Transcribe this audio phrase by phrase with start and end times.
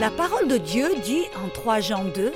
[0.00, 2.32] La parole de Dieu dit en 3 Jean 2,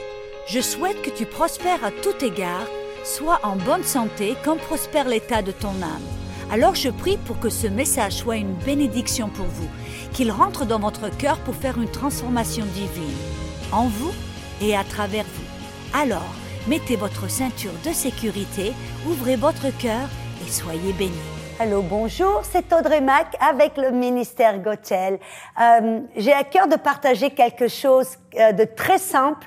[0.48, 2.66] Je souhaite que tu prospères à tout égard,
[3.04, 6.02] sois en bonne santé comme prospère l'état de ton âme.
[6.50, 9.69] Alors je prie pour que ce message soit une bénédiction pour vous,
[10.12, 13.16] qu'il rentre dans votre cœur pour faire une transformation divine,
[13.70, 14.12] en vous
[14.60, 16.01] et à travers vous.
[16.01, 16.34] Alors,
[16.66, 18.73] mettez votre ceinture de sécurité,
[19.06, 20.09] ouvrez votre cœur
[20.45, 21.32] et soyez bénis.
[21.63, 25.21] Allô, bonjour, c'est Audrey Mac avec le ministère Gotel.
[25.61, 29.47] Euh, J'ai à cœur de partager quelque chose euh, de très simple,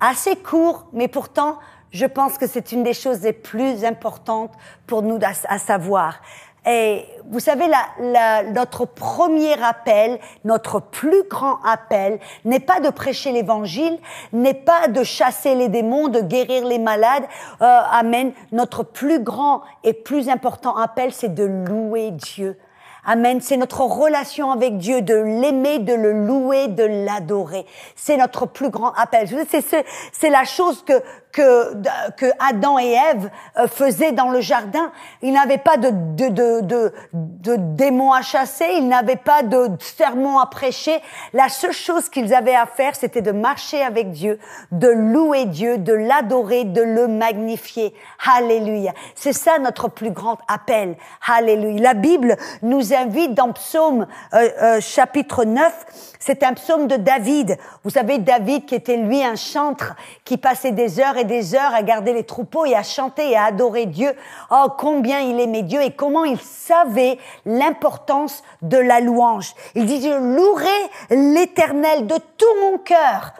[0.00, 1.58] assez court, mais pourtant,
[1.90, 4.54] je pense que c'est une des choses les plus importantes
[4.86, 6.22] pour nous à savoir.
[6.66, 12.90] Et vous savez, la, la, notre premier appel, notre plus grand appel, n'est pas de
[12.90, 13.98] prêcher l'évangile,
[14.32, 17.24] n'est pas de chasser les démons, de guérir les malades.
[17.62, 18.32] Euh, amen.
[18.52, 22.58] Notre plus grand et plus important appel, c'est de louer Dieu.
[23.06, 23.40] Amen.
[23.40, 27.64] C'est notre relation avec Dieu, de l'aimer, de le louer, de l'adorer.
[27.96, 29.28] C'est notre plus grand appel.
[29.48, 31.74] C'est c'est la chose que que,
[32.16, 34.92] que Adam et Ève euh, faisaient dans le jardin.
[35.22, 39.68] Ils n'avaient pas de, de, de, de, de démons à chasser, ils n'avaient pas de
[39.80, 41.00] sermons à prêcher.
[41.32, 44.38] La seule chose qu'ils avaient à faire, c'était de marcher avec Dieu,
[44.72, 47.94] de louer Dieu, de l'adorer, de le magnifier.
[48.36, 48.92] Alléluia.
[49.14, 50.96] C'est ça notre plus grand appel.
[51.26, 51.80] Alléluia.
[51.80, 57.56] La Bible nous invite dans Psaume euh, euh, chapitre 9, c'est un psaume de David.
[57.82, 59.94] Vous savez, David qui était lui un chantre,
[60.24, 63.44] qui passait des heures des heures à garder les troupeaux et à chanter et à
[63.44, 64.12] adorer Dieu.
[64.50, 69.54] Oh, combien il aimait Dieu et comment il savait l'importance de la louange.
[69.74, 70.68] Il dit, je louerai
[71.10, 73.32] l'éternel de tout mon cœur.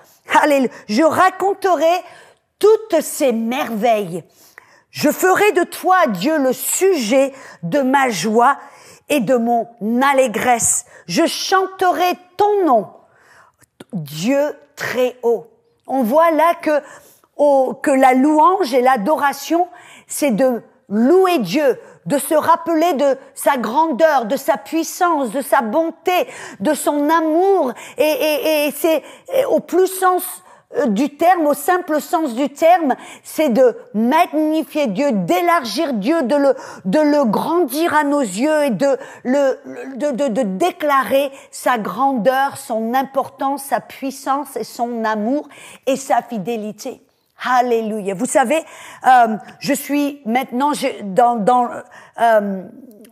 [0.42, 0.70] Alléluia.
[0.88, 2.04] Je raconterai
[2.58, 4.24] toutes ses merveilles.
[4.90, 8.56] Je ferai de toi, Dieu, le sujet de ma joie
[9.08, 9.68] et de mon
[10.02, 10.84] allégresse.
[11.06, 12.88] Je chanterai ton nom,
[13.92, 15.46] Dieu très haut.
[15.86, 16.82] On voit là que,
[17.40, 19.66] oh, que la louange et l'adoration,
[20.06, 25.62] c'est de louer Dieu, de se rappeler de sa grandeur, de sa puissance, de sa
[25.62, 26.28] bonté,
[26.60, 29.02] de son amour, et, et, et c'est
[29.48, 30.42] au plus sens
[30.76, 32.94] euh, du terme, au simple sens du terme,
[33.24, 36.54] c'est de magnifier Dieu, d'élargir Dieu, de le,
[36.84, 39.58] de le grandir à nos yeux et de, le,
[39.96, 45.48] de, de, de déclarer sa grandeur, son importance, sa puissance et son amour
[45.86, 47.00] et sa fidélité.
[47.42, 48.14] Alléluia.
[48.14, 48.62] Vous savez,
[49.06, 51.68] euh, je suis maintenant je, dans, dans
[52.20, 52.62] euh,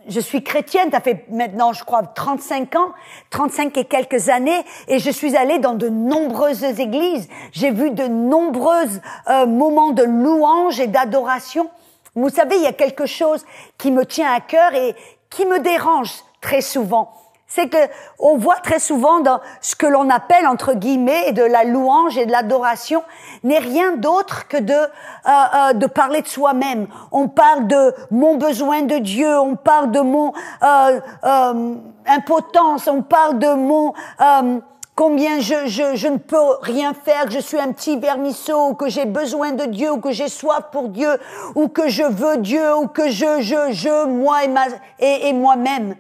[0.09, 2.93] je suis chrétienne, ça fait maintenant, je crois, 35 ans,
[3.31, 7.29] 35 et quelques années, et je suis allée dans de nombreuses églises.
[7.53, 8.87] J'ai vu de nombreux
[9.29, 11.71] euh, moments de louange et d'adoration.
[12.15, 13.45] Vous savez, il y a quelque chose
[13.77, 14.95] qui me tient à cœur et
[15.31, 17.13] qui me dérange très souvent
[17.49, 17.79] c'est que
[18.19, 22.27] on voit très souvent dans ce que l'on appelle entre guillemets de la louange et
[22.27, 23.03] de l'adoration
[23.43, 24.87] n'est rien d'autre que de euh,
[25.27, 26.87] euh, de parler de soi-même.
[27.11, 30.33] On parle de mon besoin de Dieu, on parle de mon
[30.63, 31.75] euh, euh
[32.09, 34.61] impotence, on parle de mon euh,
[34.99, 38.75] combien je, je, je, ne peux rien faire, que je suis un petit vermisseau, ou
[38.75, 41.21] que j'ai besoin de Dieu, ou que j'ai soif pour Dieu,
[41.55, 44.65] ou que je veux Dieu, ou que je, je, je, moi et, ma,
[44.99, 45.95] et, et moi-même.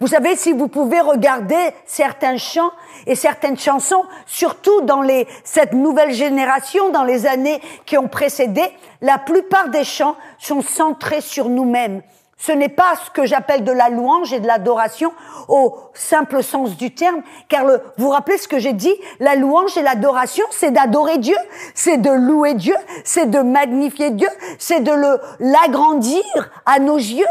[0.00, 2.72] Vous savez, si vous pouvez regarder certains chants
[3.06, 8.62] et certaines chansons, surtout dans les, cette nouvelle génération, dans les années qui ont précédé,
[9.00, 12.02] la plupart des chants sont centrés sur nous-mêmes.
[12.36, 15.12] Ce n'est pas ce que j'appelle de la louange et de l'adoration
[15.48, 19.34] au simple sens du terme, car le, vous vous rappelez ce que j'ai dit, la
[19.34, 21.36] louange et l'adoration, c'est d'adorer Dieu,
[21.74, 22.74] c'est de louer Dieu,
[23.04, 24.28] c'est de magnifier Dieu,
[24.58, 24.92] c'est de
[25.40, 26.22] l'agrandir
[26.66, 27.24] à nos yeux.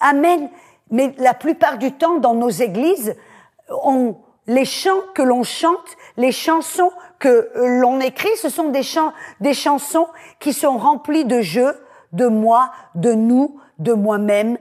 [0.00, 0.48] Amen.
[0.90, 3.16] Mais la plupart du temps, dans nos églises,
[3.70, 4.16] on,
[4.46, 9.54] les chants que l'on chante, les chansons que l'on écrit, ce sont des chants, des
[9.54, 10.08] chansons
[10.40, 11.76] qui sont remplies de jeux,
[12.12, 14.58] de moi, de nous, de moi-même.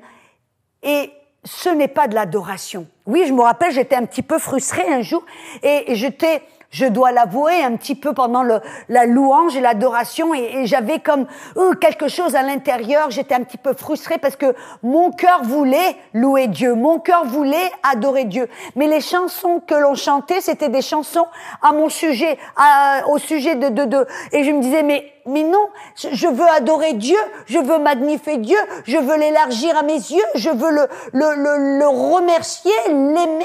[0.83, 1.11] Et
[1.43, 2.87] ce n'est pas de l'adoration.
[3.05, 5.25] Oui, je me rappelle, j'étais un petit peu frustrée un jour
[5.63, 8.59] et j'étais je dois l'avouer, un petit peu pendant le,
[8.89, 11.25] la louange et l'adoration, et, et j'avais comme
[11.55, 13.09] euh, quelque chose à l'intérieur.
[13.09, 14.53] J'étais un petit peu frustrée parce que
[14.83, 18.49] mon cœur voulait louer Dieu, mon cœur voulait adorer Dieu.
[18.75, 21.27] Mais les chansons que l'on chantait, c'était des chansons
[21.61, 25.43] à mon sujet, à, au sujet de, de, de, et je me disais mais mais
[25.43, 27.17] non, je veux adorer Dieu,
[27.47, 31.79] je veux magnifier Dieu, je veux l'élargir à mes yeux, je veux le, le, le,
[31.79, 33.43] le remercier, l'aimer.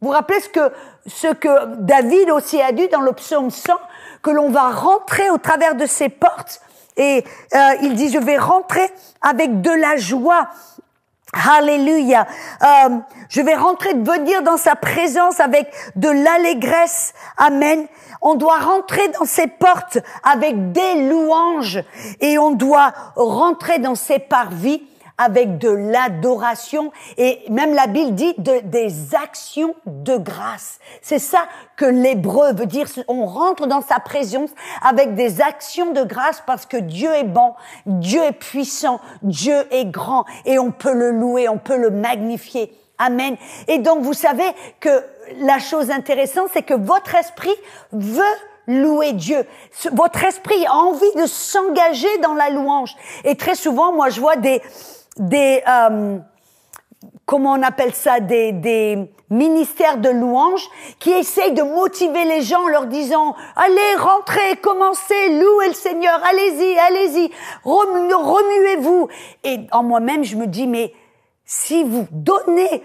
[0.00, 0.40] Vous rappelez
[1.06, 3.72] ce que David aussi a dit dans le psaume 100,
[4.22, 6.60] que l'on va rentrer au travers de ces portes.
[6.96, 7.24] Et
[7.54, 8.90] euh, il dit, je vais rentrer
[9.22, 10.48] avec de la joie
[11.32, 12.26] Alléluia.
[12.62, 12.98] Euh,
[13.28, 17.14] je vais rentrer venir dans sa présence avec de l'allégresse.
[17.36, 17.86] Amen.
[18.20, 21.84] On doit rentrer dans ses portes avec des louanges
[22.20, 24.82] et on doit rentrer dans ses parvis
[25.20, 30.78] avec de l'adoration et même la Bible dit de, des actions de grâce.
[31.02, 31.40] C'est ça
[31.76, 32.86] que l'hébreu veut dire.
[33.06, 34.48] On rentre dans sa présence
[34.82, 37.52] avec des actions de grâce parce que Dieu est bon,
[37.84, 42.72] Dieu est puissant, Dieu est grand et on peut le louer, on peut le magnifier.
[42.98, 43.36] Amen.
[43.68, 44.50] Et donc vous savez
[44.80, 45.04] que
[45.40, 47.54] la chose intéressante, c'est que votre esprit
[47.92, 48.22] veut
[48.66, 49.44] louer Dieu.
[49.92, 52.96] Votre esprit a envie de s'engager dans la louange.
[53.24, 54.62] Et très souvent, moi, je vois des,
[55.16, 56.18] des euh,
[57.26, 58.98] comment on appelle ça, des, des
[59.30, 60.68] ministères de louange
[60.98, 66.20] qui essayent de motiver les gens en leur disant allez rentrez, commencez, louez le Seigneur,
[66.28, 67.30] allez-y, allez-y,
[67.64, 69.08] remuez-vous.
[69.44, 70.92] Et en moi-même, je me dis mais
[71.44, 72.82] si vous donnez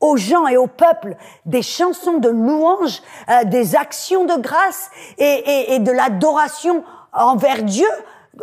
[0.00, 5.24] aux gens et au peuple des chansons de louange, euh, des actions de grâce et,
[5.24, 7.88] et, et de l'adoration envers Dieu,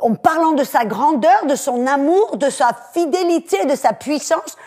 [0.01, 4.57] en parlant de sa grandeur, de son amour, de sa fidélité, de sa puissance,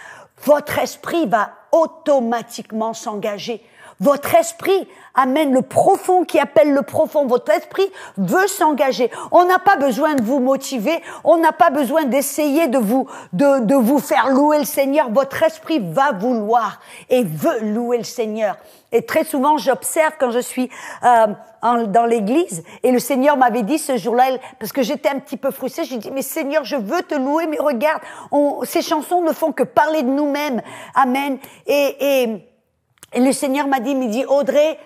[0.44, 3.64] votre esprit va automatiquement s'engager.
[4.00, 7.26] Votre esprit amène le profond qui appelle le profond.
[7.26, 9.10] Votre esprit veut s'engager.
[9.30, 11.00] On n'a pas besoin de vous motiver.
[11.22, 15.10] On n'a pas besoin d'essayer de vous, de, de vous faire louer le Seigneur.
[15.10, 16.80] Votre esprit va vouloir
[17.10, 18.56] et veut louer le Seigneur.
[18.94, 20.70] Et très souvent, j'observe quand je suis
[21.02, 21.26] euh,
[21.88, 24.24] dans l'église, et le Seigneur m'avait dit ce jour-là,
[24.60, 27.48] parce que j'étais un petit peu frustrée, j'ai dit, mais Seigneur, je veux te louer,
[27.48, 28.00] mais regarde,
[28.30, 30.62] on, ces chansons ne font que parler de nous-mêmes.
[30.94, 31.38] Amen.
[31.66, 32.48] Et, et,
[33.14, 34.78] et le Seigneur m'a dit, il me dit, Audrey,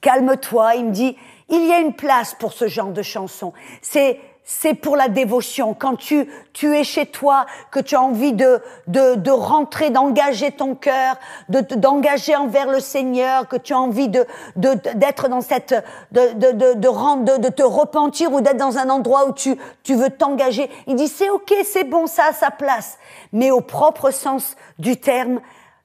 [0.00, 0.74] calme-toi.
[0.76, 1.16] Il me dit,
[1.48, 3.52] il y a une place pour ce genre de chansons.
[3.82, 4.20] C'est
[4.52, 5.74] c'est pour la dévotion.
[5.74, 10.50] Quand tu, tu es chez toi, que tu as envie de, de, de rentrer, d'engager
[10.50, 11.14] ton cœur,
[11.48, 14.26] de, d'engager envers le Seigneur, que tu as envie de,
[14.56, 15.72] de, d'être dans cette,
[16.10, 19.94] de, de, de, de, de, te repentir ou d'être dans un endroit où tu, tu
[19.94, 20.68] veux t'engager.
[20.88, 22.98] Il dit, c'est ok, c'est bon, ça a sa place.
[23.32, 25.40] Mais au propre sens du terme,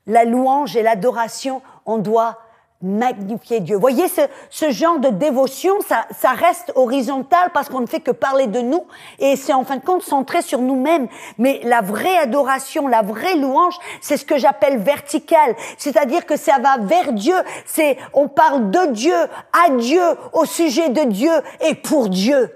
[0.07, 2.37] la louange et l'adoration, on doit
[2.81, 3.77] magnifier Dieu.
[3.77, 8.11] Voyez, ce, ce genre de dévotion, ça, ça reste horizontal parce qu'on ne fait que
[8.11, 8.83] parler de nous
[9.19, 11.07] et c'est en fin de compte centré sur nous-mêmes.
[11.37, 15.55] Mais la vraie adoration, la vraie louange, c'est ce que j'appelle vertical.
[15.77, 17.35] C'est-à-dire que ça va vers Dieu.
[17.65, 20.03] C'est, on parle de Dieu, à Dieu,
[20.33, 22.51] au sujet de Dieu et pour Dieu.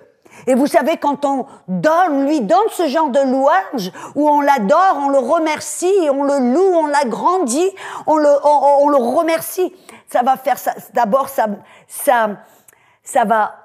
[0.47, 4.97] Et vous savez, quand on donne, lui donne ce genre de louange, où on l'adore,
[4.97, 7.69] on le remercie, on le loue, on l'agrandit,
[8.07, 9.73] on le, on, le remercie
[10.09, 10.73] ça va faire ça.
[10.93, 11.47] D'abord, ça,
[11.87, 12.37] ça,
[13.03, 13.55] ça va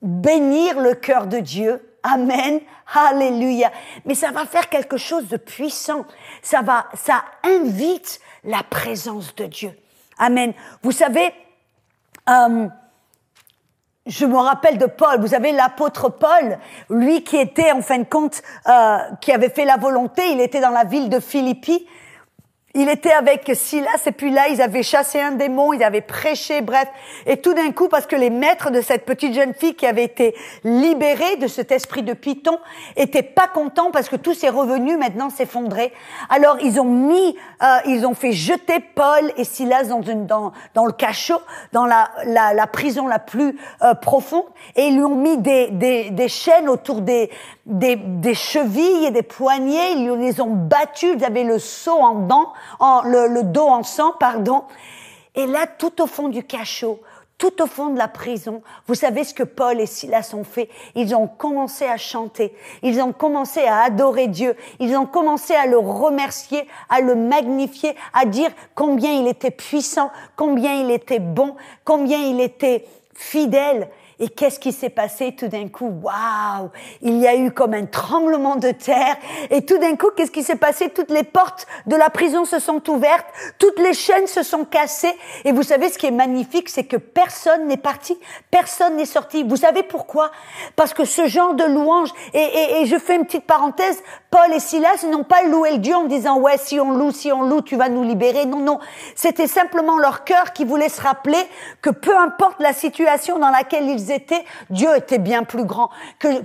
[0.00, 1.98] bénir le cœur de Dieu.
[2.02, 2.60] Amen.
[2.94, 3.70] Alléluia.
[4.04, 6.06] Mais ça va faire quelque chose de puissant.
[6.42, 9.78] Ça va, ça invite la présence de Dieu.
[10.18, 10.54] Amen.
[10.82, 11.34] Vous savez,
[12.28, 12.68] euh,
[14.06, 15.20] je me rappelle de Paul.
[15.20, 16.58] Vous savez, l'apôtre Paul,
[16.90, 20.60] lui qui était en fin de compte, euh, qui avait fait la volonté, il était
[20.60, 21.86] dans la ville de Philippi
[22.76, 26.60] il était avec Silas et puis là, ils avaient chassé un démon, ils avaient prêché,
[26.60, 26.86] bref.
[27.24, 30.04] Et tout d'un coup, parce que les maîtres de cette petite jeune fille qui avait
[30.04, 32.58] été libérée de cet esprit de python
[32.96, 35.92] étaient pas contents parce que tous ses revenus maintenant s'effondraient.
[36.28, 40.52] Alors ils ont mis, euh, ils ont fait jeter Paul et Silas dans, une, dans,
[40.74, 41.40] dans le cachot,
[41.72, 44.44] dans la, la, la prison la plus euh, profonde,
[44.76, 47.30] et ils lui ont mis des, des, des chaînes autour des,
[47.64, 52.14] des, des chevilles et des poignets, ils les ont battus, ils avaient le seau en
[52.14, 54.64] dents en, le, dos en sang, pardon.
[55.34, 57.00] Et là, tout au fond du cachot,
[57.38, 60.70] tout au fond de la prison, vous savez ce que Paul et Silas ont fait?
[60.94, 65.66] Ils ont commencé à chanter, ils ont commencé à adorer Dieu, ils ont commencé à
[65.66, 71.56] le remercier, à le magnifier, à dire combien il était puissant, combien il était bon,
[71.84, 73.90] combien il était fidèle.
[74.18, 75.92] Et qu'est-ce qui s'est passé tout d'un coup?
[76.02, 76.70] Waouh
[77.02, 79.16] Il y a eu comme un tremblement de terre.
[79.50, 80.88] Et tout d'un coup, qu'est-ce qui s'est passé?
[80.88, 83.26] Toutes les portes de la prison se sont ouvertes,
[83.58, 85.14] toutes les chaînes se sont cassées.
[85.44, 88.18] Et vous savez, ce qui est magnifique, c'est que personne n'est parti,
[88.50, 89.42] personne n'est sorti.
[89.42, 90.30] Vous savez pourquoi?
[90.76, 95.04] Parce que ce genre de louange, et, je fais une petite parenthèse, Paul et Silas
[95.10, 97.76] n'ont pas loué le Dieu en disant ouais si on loue, si on loue, tu
[97.76, 98.46] vas nous libérer.
[98.46, 98.78] Non, non,
[99.14, 101.38] c'était simplement leur cœur qui voulait se rappeler
[101.82, 104.05] que peu importe la situation dans laquelle ils
[104.70, 105.90] Dieu était bien plus grand.
[106.18, 106.42] Que,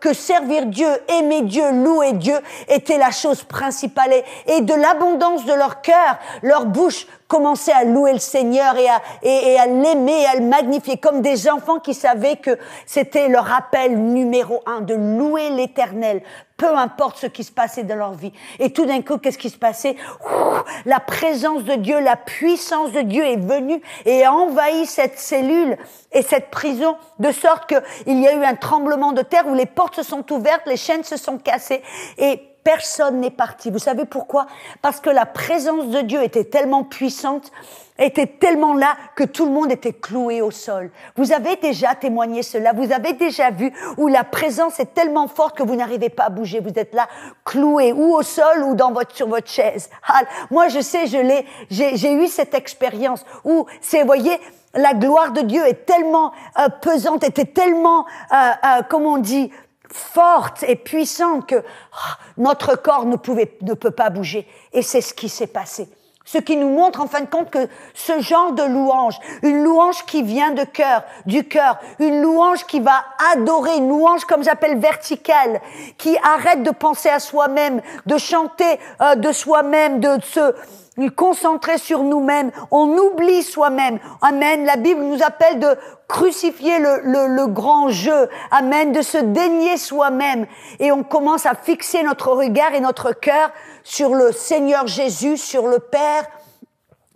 [0.00, 2.36] que servir Dieu, aimer Dieu, louer Dieu
[2.68, 4.12] était la chose principale.
[4.46, 9.02] Et, de l'abondance de leur cœur, leur bouche commençait à louer le Seigneur et à,
[9.22, 13.98] et, à l'aimer, à le magnifier, comme des enfants qui savaient que c'était leur appel
[13.98, 16.22] numéro un, de louer l'éternel
[16.56, 18.32] peu importe ce qui se passait dans leur vie.
[18.58, 19.96] Et tout d'un coup, qu'est-ce qui se passait?
[20.84, 25.76] La présence de Dieu, la puissance de Dieu est venue et a envahi cette cellule
[26.12, 29.66] et cette prison de sorte qu'il y a eu un tremblement de terre où les
[29.66, 31.82] portes se sont ouvertes, les chaînes se sont cassées
[32.18, 33.70] et personne n'est parti.
[33.70, 34.46] Vous savez pourquoi?
[34.82, 37.52] Parce que la présence de Dieu était tellement puissante
[37.98, 40.90] était tellement là que tout le monde était cloué au sol.
[41.16, 45.56] Vous avez déjà témoigné cela, vous avez déjà vu où la présence est tellement forte
[45.56, 47.06] que vous n'arrivez pas à bouger, vous êtes là
[47.44, 49.90] cloué ou au sol ou dans votre sur votre chaise.
[50.08, 54.40] Ah, moi je sais, je l'ai j'ai eu cette expérience où c'est voyez
[54.74, 59.52] la gloire de Dieu est tellement euh, pesante, était tellement euh, euh, comment on dit
[59.94, 61.54] forte et puissante que
[61.92, 65.88] ah, notre corps ne pouvait ne peut pas bouger et c'est ce qui s'est passé.
[66.24, 70.04] Ce qui nous montre en fin de compte que ce genre de louange, une louange
[70.06, 74.78] qui vient de cœur, du cœur, une louange qui va adorer, une louange comme j'appelle
[74.78, 75.60] verticale,
[75.98, 80.54] qui arrête de penser à soi-même, de chanter euh, de soi-même, de se
[81.16, 83.98] concentrer sur nous-mêmes, on oublie soi-même.
[84.22, 84.64] Amen.
[84.64, 85.76] La Bible nous appelle de
[86.08, 88.28] crucifier le, le, le grand jeu.
[88.50, 88.92] Amen.
[88.92, 90.46] De se dénier soi-même.
[90.78, 93.50] Et on commence à fixer notre regard et notre cœur
[93.84, 96.26] sur le Seigneur Jésus, sur le Père.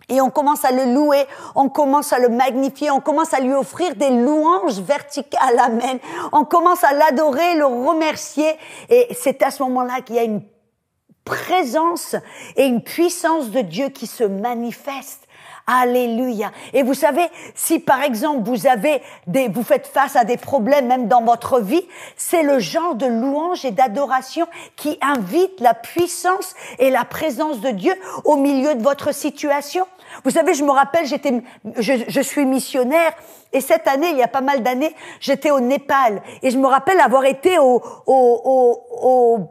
[0.07, 3.53] Et on commence à le louer, on commence à le magnifier, on commence à lui
[3.53, 5.59] offrir des louanges verticales.
[5.59, 5.99] Amen.
[6.31, 8.57] On commence à l'adorer, le remercier.
[8.89, 10.41] Et c'est à ce moment-là qu'il y a une
[11.25, 12.15] présence
[12.55, 15.27] et une puissance de Dieu qui se manifeste.
[15.71, 16.51] Alléluia.
[16.73, 20.87] Et vous savez, si par exemple vous avez des, vous faites face à des problèmes
[20.87, 26.55] même dans votre vie, c'est le genre de louange et d'adoration qui invite la puissance
[26.79, 27.93] et la présence de Dieu
[28.25, 29.85] au milieu de votre situation.
[30.23, 31.43] Vous savez, je me rappelle, j'étais,
[31.77, 33.13] je, je suis missionnaire
[33.53, 36.65] et cette année, il y a pas mal d'années, j'étais au Népal et je me
[36.65, 39.49] rappelle avoir été au, au, au, au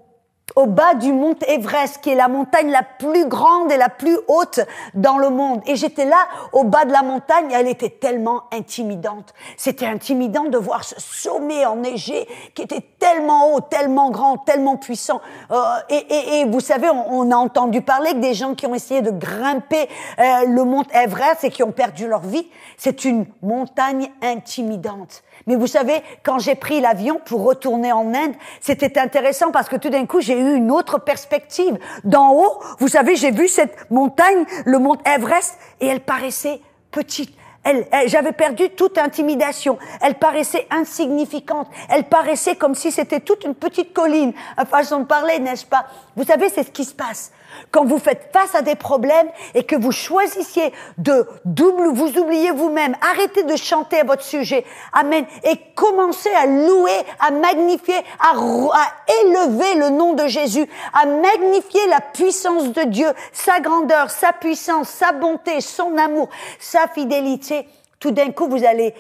[0.59, 4.19] au bas du mont Everest, qui est la montagne la plus grande et la plus
[4.27, 4.59] haute
[4.93, 5.61] dans le monde.
[5.67, 6.17] Et j'étais là,
[6.53, 9.35] au bas de la montagne, elle était tellement intimidante.
[9.57, 15.21] C'était intimidant de voir ce sommet enneigé qui était tellement haut, tellement grand, tellement puissant.
[15.53, 18.67] Euh, et, et, et, vous savez, on, on, a entendu parler que des gens qui
[18.67, 19.89] ont essayé de grimper
[20.19, 22.49] euh, le mont Everest et qui ont perdu leur vie.
[22.77, 25.23] C'est une montagne intimidante.
[25.47, 29.77] Mais vous savez, quand j'ai pris l'avion pour retourner en Inde, c'était intéressant parce que
[29.77, 31.79] tout d'un coup, j'ai eu une autre perspective.
[32.05, 37.35] D'en haut, vous savez, j'ai vu cette montagne, le mont Everest, et elle paraissait petite.
[37.65, 39.79] Elle, j'avais perdu toute intimidation.
[40.01, 41.69] Elle paraissait insignifiante.
[41.91, 44.33] Elle paraissait comme si c'était toute une petite colline.
[44.57, 45.87] À façon de parler, n'est-ce pas?
[46.17, 47.33] Vous savez, c'est ce qui se passe.
[47.71, 52.51] Quand vous faites face à des problèmes et que vous choisissiez de double, vous oubliez
[52.51, 54.65] vous-même, arrêtez de chanter à votre sujet.
[54.93, 55.25] Amen.
[55.45, 61.87] Et commencez à louer, à magnifier, à, à élever le nom de Jésus, à magnifier
[61.89, 66.29] la puissance de Dieu, sa grandeur, sa puissance, sa bonté, son amour,
[66.59, 67.69] sa fidélité.
[68.01, 68.95] Tout d'un coup, vous allez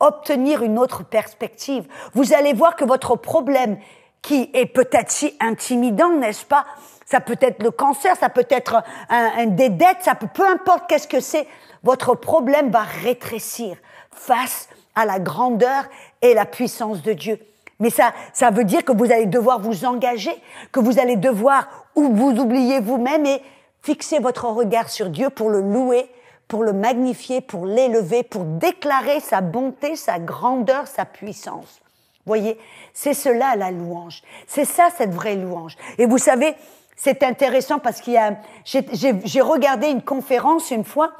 [0.00, 1.86] obtenir une autre perspective.
[2.14, 3.78] Vous allez voir que votre problème,
[4.22, 6.64] qui est peut-être si intimidant, n'est-ce pas,
[7.10, 10.88] ça peut être le cancer, ça peut être un, des dettes, ça peut, peu importe
[10.88, 11.46] qu'est-ce que c'est,
[11.82, 13.76] votre problème va rétrécir
[14.10, 15.84] face à la grandeur
[16.20, 17.38] et la puissance de Dieu.
[17.80, 20.34] Mais ça, ça veut dire que vous allez devoir vous engager,
[20.70, 23.40] que vous allez devoir ou vous oublier vous-même et
[23.82, 26.10] fixer votre regard sur Dieu pour le louer,
[26.46, 31.80] pour le magnifier, pour l'élever, pour déclarer sa bonté, sa grandeur, sa puissance.
[32.26, 32.58] Voyez,
[32.92, 34.22] c'est cela la louange.
[34.46, 35.76] C'est ça cette vraie louange.
[35.96, 36.54] Et vous savez,
[36.98, 41.12] c'est intéressant parce qu'il y a, j'ai regardé une conférence une fois,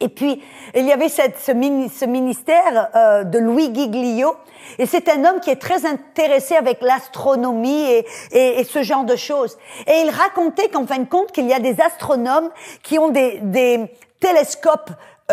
[0.00, 0.42] et puis
[0.74, 4.36] il y avait cette, ce, ministère euh, de Louis Giglio,
[4.78, 9.04] et c'est un homme qui est très intéressé avec l'astronomie et, et, et, ce genre
[9.04, 9.58] de choses.
[9.86, 12.50] Et il racontait qu'en fin de compte, qu'il y a des astronomes
[12.82, 14.90] qui ont des, des télescopes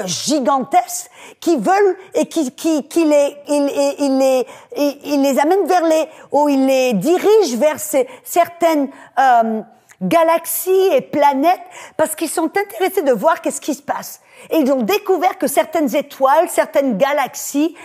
[0.08, 6.06] gigantesques qui veulent et qui, qui, qui les, il, les, il, les amène vers les,
[6.32, 8.90] ou il les dirige vers ces, certaines
[9.20, 9.62] euh,
[10.02, 11.62] galaxies et planètes
[11.98, 14.22] parce qu'ils sont intéressés de voir qu'est-ce qui se passe.
[14.50, 17.76] Et ils ont découvert que certaines étoiles, certaines galaxies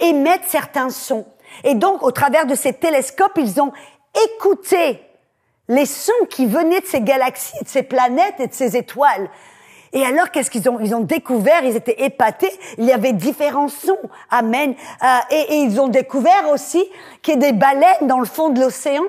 [0.00, 1.26] émettent certains sons.
[1.64, 3.72] Et donc, au travers de ces télescopes, ils ont
[4.26, 5.00] écouté
[5.68, 9.30] les sons qui venaient de ces galaxies, de ces planètes et de ces étoiles.
[9.92, 13.68] Et alors, qu'est-ce qu'ils ont Ils ont découvert, ils étaient épatés, il y avait différents
[13.68, 13.98] sons.
[14.30, 14.74] Amen.
[15.02, 16.84] Euh, et, et, ils ont découvert aussi
[17.22, 19.02] qu'il y a des baleines dans le fond de l'océan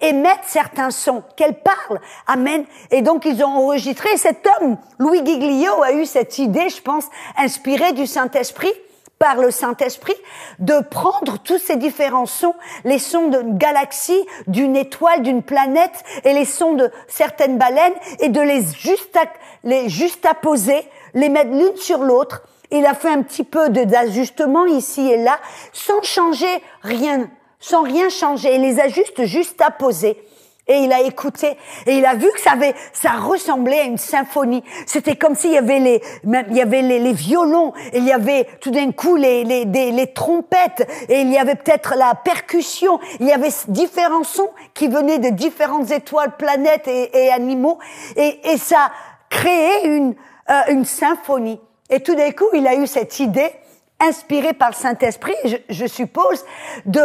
[0.00, 2.00] émettent certains sons, qu'elles parlent.
[2.26, 2.64] Amen.
[2.90, 4.16] Et donc, ils ont enregistré.
[4.16, 7.04] Cet homme, Louis Giglio, a eu cette idée, je pense,
[7.36, 8.72] inspirée du Saint-Esprit
[9.18, 10.16] par le Saint-Esprit
[10.58, 12.54] de prendre tous ces différents sons,
[12.84, 18.28] les sons d'une galaxie, d'une étoile, d'une planète et les sons de certaines baleines et
[18.28, 19.16] de les juste
[19.64, 22.42] les juxtaposer, les mettre l'une sur l'autre.
[22.70, 25.38] Il a fait un petit peu d'ajustement ici et là
[25.72, 27.30] sans changer rien,
[27.60, 28.56] sans rien changer.
[28.56, 30.22] Il les a juste juxtaposés.
[30.68, 31.56] Et il a écouté
[31.86, 34.64] et il a vu que ça avait, ça ressemblait à une symphonie.
[34.86, 38.12] C'était comme s'il y avait les, il y avait les, les, violons, et il y
[38.12, 42.98] avait tout d'un coup les, les, les trompettes, et il y avait peut-être la percussion.
[43.20, 47.78] Il y avait différents sons qui venaient de différentes étoiles, planètes et, et animaux,
[48.16, 48.90] et, et ça
[49.30, 50.16] créait une,
[50.50, 51.60] euh, une symphonie.
[51.90, 53.52] Et tout d'un coup, il a eu cette idée
[54.00, 56.44] inspirée par le Saint-Esprit, je, je suppose,
[56.84, 57.00] de,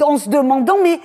[0.00, 1.00] en se demandant, mais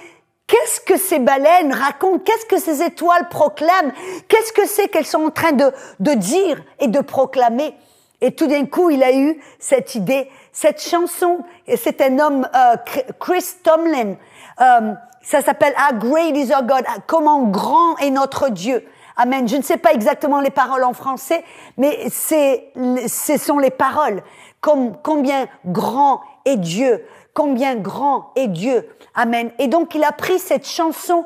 [0.53, 2.21] Qu'est-ce que ces baleines racontent?
[2.23, 3.91] Qu'est-ce que ces étoiles proclament?
[4.27, 7.73] Qu'est-ce que c'est qu'elles sont en train de, de dire et de proclamer?
[8.21, 11.39] Et tout d'un coup, il a eu cette idée, cette chanson.
[11.75, 12.75] C'est un homme, euh,
[13.19, 14.13] Chris Tomlin.
[14.61, 14.93] Euh,
[15.23, 16.85] ça s'appelle How Great is Our God?
[17.07, 18.85] Comment grand est notre Dieu?
[19.17, 19.47] Amen.
[19.47, 21.43] Je ne sais pas exactement les paroles en français,
[21.77, 22.71] mais c'est,
[23.07, 24.21] ce sont les paroles.
[24.61, 27.03] Comme, combien grand est Dieu?
[27.33, 29.51] Combien grand est Dieu Amen.
[29.59, 31.25] Et donc il a pris cette chanson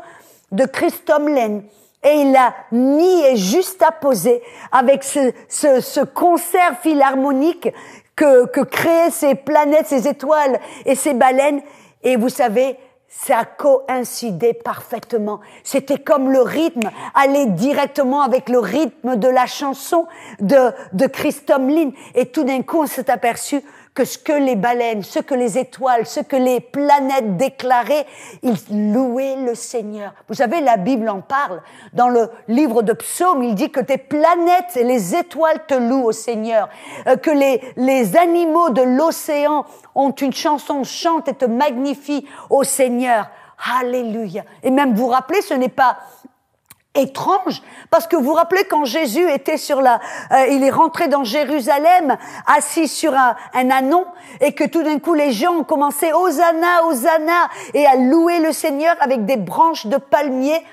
[0.52, 1.62] de Chris Tomlin
[2.04, 7.70] et il l'a mis et juste poser avec ce, ce, ce concert philharmonique
[8.16, 11.62] que, que créaient ces planètes, ces étoiles et ces baleines.
[12.04, 15.40] Et vous savez, ça a coïncidé parfaitement.
[15.64, 20.08] C'était comme le rythme allait directement avec le rythme de la chanson
[20.40, 21.92] de, de Chris Tomlin.
[22.16, 23.62] Et tout d'un coup, on s'est aperçu
[23.98, 28.06] que ce que les baleines, ce que les étoiles, ce que les planètes déclaraient,
[28.44, 30.14] ils louaient le Seigneur.
[30.28, 31.64] Vous savez, la Bible en parle.
[31.94, 36.06] Dans le livre de Psaume, il dit que tes planètes et les étoiles te louent
[36.06, 36.70] au Seigneur,
[37.08, 42.64] euh, que les, les animaux de l'océan ont une chanson, chantent et te magnifient au
[42.64, 43.32] Seigneur.
[43.80, 44.44] Alléluia.
[44.62, 45.98] Et même vous rappelez, ce n'est pas
[46.98, 50.02] étrange parce que vous vous rappelez quand Jésus était sur la,
[50.32, 54.06] euh, il est rentré dans Jérusalem assis sur un, un anon
[54.42, 58.52] et que tout d'un coup les gens ont commencé Hosanna, Hosanna et à louer le
[58.52, 60.64] Seigneur avec des branches de palmiers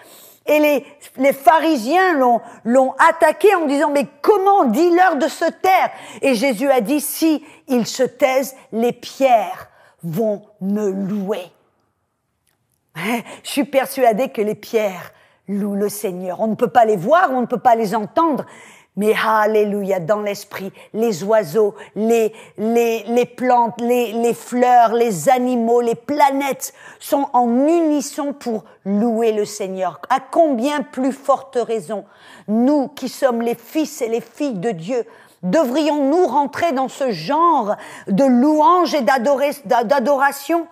[0.47, 5.91] et les, les pharisiens l'ont, l'ont attaqué en disant mais comment dis-leur de se taire
[6.21, 9.69] et Jésus a dit si ils se taisent les pierres
[10.03, 11.51] vont me louer.
[12.97, 15.14] Je suis persuadé que les pierres
[15.49, 16.41] loue le Seigneur.
[16.41, 18.45] On ne peut pas les voir, on ne peut pas les entendre,
[18.97, 25.81] mais alléluia, dans l'esprit, les oiseaux, les, les, les plantes, les, les fleurs, les animaux,
[25.81, 30.01] les planètes sont en unisson pour louer le Seigneur.
[30.11, 32.05] À combien plus forte raison,
[32.47, 35.05] nous qui sommes les fils et les filles de Dieu,
[35.43, 37.75] devrions-nous rentrer dans ce genre
[38.07, 40.69] de louange et d'adoration?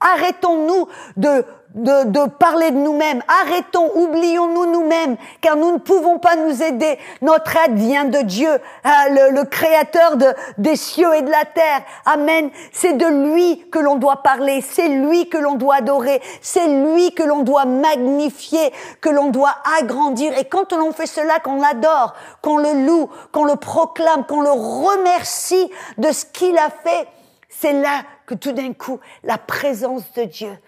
[0.00, 1.44] Arrêtons-nous de
[1.74, 3.22] de, de parler de nous-mêmes.
[3.42, 6.98] Arrêtons, oublions-nous nous-mêmes, car nous ne pouvons pas nous aider.
[7.22, 8.50] Notre aide vient de Dieu,
[8.84, 10.26] hein, le, le, créateur de,
[10.58, 11.82] des cieux et de la terre.
[12.06, 12.50] Amen.
[12.72, 17.14] C'est de lui que l'on doit parler, c'est lui que l'on doit adorer, c'est lui
[17.14, 20.36] que l'on doit magnifier, que l'on doit agrandir.
[20.38, 24.50] Et quand on fait cela, qu'on l'adore, qu'on le loue, qu'on le proclame, qu'on le
[24.50, 27.06] remercie de ce qu'il a fait,
[27.48, 30.58] c'est là que tout d'un coup, la présence de Dieu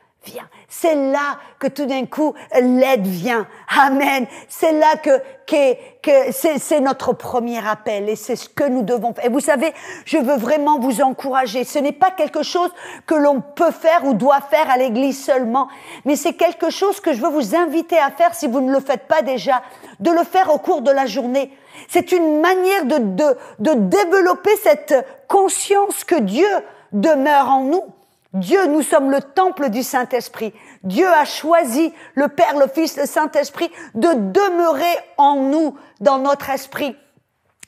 [0.68, 3.46] C'est là que tout d'un coup l'aide vient.
[3.76, 4.26] Amen.
[4.48, 9.12] C'est là que, que, que c'est notre premier appel et c'est ce que nous devons
[9.12, 9.26] faire.
[9.26, 9.72] Et vous savez,
[10.04, 11.64] je veux vraiment vous encourager.
[11.64, 12.70] Ce n'est pas quelque chose
[13.06, 15.68] que l'on peut faire ou doit faire à l'église seulement,
[16.04, 18.80] mais c'est quelque chose que je veux vous inviter à faire si vous ne le
[18.80, 19.62] faites pas déjà,
[20.00, 21.52] de le faire au cours de la journée.
[21.88, 24.94] C'est une manière de, de, de développer cette
[25.28, 26.48] conscience que Dieu
[26.92, 27.84] demeure en nous.
[28.34, 30.54] Dieu, nous sommes le temple du Saint-Esprit.
[30.84, 36.48] Dieu a choisi le Père, le Fils, le Saint-Esprit de demeurer en nous, dans notre
[36.50, 36.96] esprit.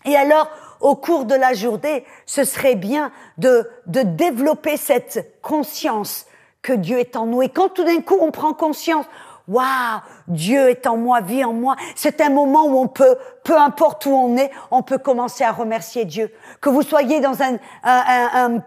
[0.07, 0.49] Et alors,
[0.81, 6.27] au cours de la journée, ce serait bien de, de développer cette conscience
[6.63, 7.43] que Dieu est en nous.
[7.43, 9.07] Et quand tout d'un coup on prend conscience,
[9.49, 11.77] waouh, Dieu est en moi, vit en moi.
[11.95, 15.53] C'est un moment où on peut, peu importe où on est, on peut commencer à
[15.53, 16.33] remercier Dieu.
[16.61, 18.63] Que vous soyez dans un, un, un,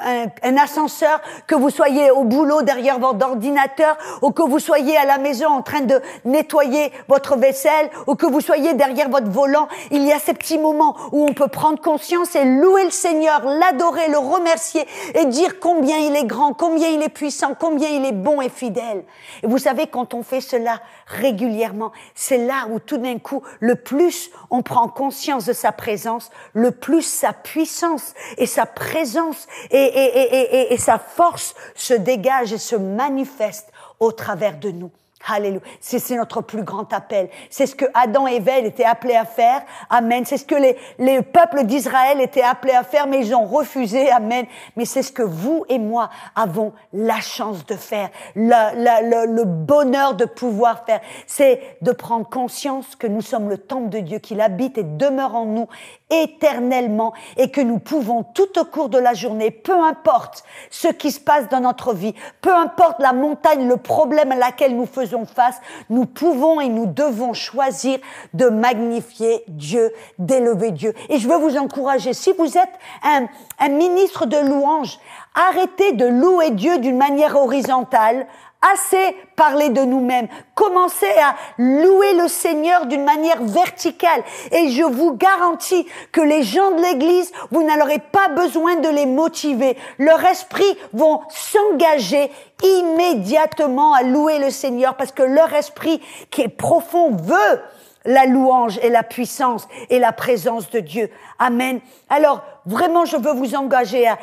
[0.00, 5.04] un, ascenseur, que vous soyez au boulot derrière votre ordinateur, ou que vous soyez à
[5.04, 9.68] la maison en train de nettoyer votre vaisselle, ou que vous soyez derrière votre volant,
[9.90, 13.44] il y a ces petits moments où on peut prendre conscience et louer le Seigneur,
[13.44, 18.04] l'adorer, le remercier et dire combien il est grand, combien il est puissant, combien il
[18.04, 19.04] est bon et fidèle.
[19.42, 23.76] Et vous savez, quand on fait cela régulièrement, c'est là où tout d'un coup, le
[23.76, 29.87] plus on prend conscience de sa présence, le plus sa puissance et sa présence et,
[29.94, 34.90] et sa force se dégagent et se manifestent au travers de nous.
[35.26, 35.60] Alléluia.
[35.80, 37.28] C'est notre plus grand appel.
[37.50, 39.62] C'est ce que Adam et Ève étaient appelés à faire.
[39.90, 40.24] Amen.
[40.24, 44.10] C'est ce que les, les peuples d'Israël étaient appelés à faire, mais ils ont refusé.
[44.10, 44.46] Amen.
[44.76, 50.24] Mais c'est ce que vous et moi avons la chance de faire, le bonheur de
[50.24, 51.00] pouvoir faire.
[51.26, 55.34] C'est de prendre conscience que nous sommes le temple de Dieu, qu'il habite et demeure
[55.34, 55.68] en nous
[56.10, 61.10] éternellement et que nous pouvons tout au cours de la journée, peu importe ce qui
[61.10, 65.26] se passe dans notre vie, peu importe la montagne, le problème à laquelle nous faisons
[65.26, 67.98] face, nous pouvons et nous devons choisir
[68.34, 70.94] de magnifier Dieu, d'élever Dieu.
[71.08, 73.26] Et je veux vous encourager, si vous êtes un,
[73.58, 74.98] un ministre de louange,
[75.34, 78.26] arrêtez de louer Dieu d'une manière horizontale,
[78.60, 80.28] assez parler de nous-mêmes.
[80.54, 84.22] Commencez à louer le Seigneur d'une manière verticale.
[84.50, 89.06] Et je vous garantis que les gens de l'Église, vous n'aurez pas besoin de les
[89.06, 89.76] motiver.
[89.98, 92.30] Leur esprit vont s'engager
[92.62, 97.62] immédiatement à louer le Seigneur parce que leur esprit qui est profond veut
[98.04, 101.10] la louange et la puissance et la présence de Dieu.
[101.38, 101.80] Amen.
[102.08, 104.16] Alors, vraiment, je veux vous engager à,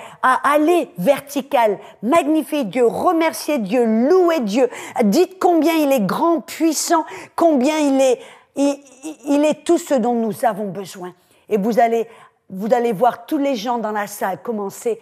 [0.44, 4.70] aller vertical, magnifier Dieu, remercier Dieu, louer Dieu.
[5.04, 7.06] Dites combien il est grand, puissant,
[7.36, 8.20] combien il est,
[8.56, 11.14] il, est tout ce dont nous avons besoin.
[11.50, 12.08] Et vous allez,
[12.50, 15.00] vous allez voir tous les gens dans la salle commencer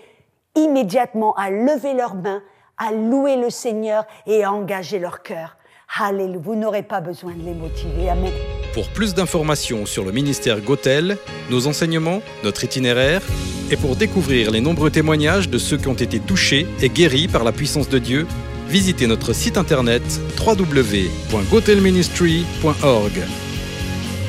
[0.55, 2.41] immédiatement à lever leurs mains,
[2.77, 5.57] à louer le Seigneur et à engager leur cœur.
[5.99, 6.39] Alléluia.
[6.41, 8.09] Vous n'aurez pas besoin de les motiver.
[8.09, 8.31] Amen.
[8.73, 11.17] Pour plus d'informations sur le ministère Gotel,
[11.51, 13.21] nos enseignements, notre itinéraire,
[13.69, 17.43] et pour découvrir les nombreux témoignages de ceux qui ont été touchés et guéris par
[17.43, 18.25] la puissance de Dieu,
[18.67, 20.01] visitez notre site internet
[20.43, 23.21] www.gotelministry.org.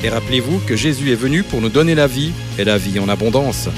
[0.03, 3.09] Et rappelez-vous que Jésus est venu pour nous donner la vie et la vie en
[3.09, 3.69] abondance.